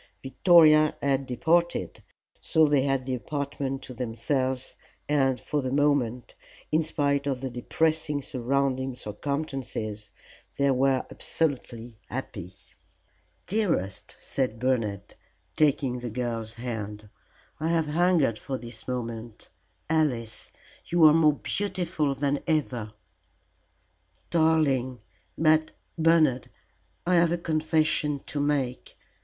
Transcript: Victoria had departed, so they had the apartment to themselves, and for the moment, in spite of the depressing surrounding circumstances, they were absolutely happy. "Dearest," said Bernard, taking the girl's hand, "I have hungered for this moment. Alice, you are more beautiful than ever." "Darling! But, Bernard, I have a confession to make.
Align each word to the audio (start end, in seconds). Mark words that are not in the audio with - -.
Victoria 0.23 0.95
had 0.99 1.27
departed, 1.27 2.01
so 2.41 2.65
they 2.65 2.81
had 2.81 3.05
the 3.05 3.13
apartment 3.13 3.83
to 3.83 3.93
themselves, 3.93 4.73
and 5.07 5.39
for 5.39 5.61
the 5.61 5.69
moment, 5.71 6.33
in 6.71 6.81
spite 6.81 7.27
of 7.27 7.39
the 7.39 7.51
depressing 7.51 8.19
surrounding 8.23 8.95
circumstances, 8.95 10.09
they 10.57 10.71
were 10.71 11.05
absolutely 11.11 11.99
happy. 12.09 12.55
"Dearest," 13.45 14.15
said 14.17 14.57
Bernard, 14.57 15.13
taking 15.55 15.99
the 15.99 16.09
girl's 16.09 16.55
hand, 16.55 17.07
"I 17.59 17.67
have 17.67 17.85
hungered 17.85 18.39
for 18.39 18.57
this 18.57 18.87
moment. 18.87 19.49
Alice, 19.87 20.51
you 20.87 21.05
are 21.05 21.13
more 21.13 21.33
beautiful 21.33 22.15
than 22.15 22.39
ever." 22.47 22.93
"Darling! 24.31 24.99
But, 25.37 25.73
Bernard, 25.95 26.49
I 27.05 27.17
have 27.17 27.31
a 27.31 27.37
confession 27.37 28.21
to 28.25 28.39
make. 28.39 28.97